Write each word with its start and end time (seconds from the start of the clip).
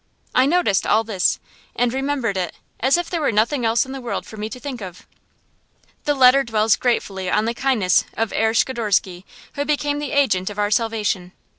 I 0.33 0.47
noticed 0.47 0.87
all 0.87 1.03
this 1.03 1.39
and 1.75 1.93
remembered 1.93 2.35
it, 2.35 2.55
as 2.79 2.97
if 2.97 3.07
there 3.07 3.21
were 3.21 3.31
nothing 3.31 3.63
else 3.65 3.85
in 3.85 3.91
the 3.91 4.01
world 4.01 4.25
for 4.25 4.35
me 4.35 4.49
to 4.49 4.59
think 4.59 4.81
of. 4.81 5.05
The 6.05 6.15
letter 6.15 6.43
dwells 6.43 6.75
gratefully 6.75 7.29
on 7.29 7.45
the 7.45 7.53
kindness 7.53 8.05
of 8.17 8.31
Herr 8.31 8.55
Schidorsky, 8.55 9.25
who 9.53 9.63
became 9.63 9.99
the 9.99 10.13
agent 10.13 10.49
of 10.49 10.57
our 10.57 10.71
salvation. 10.71 11.33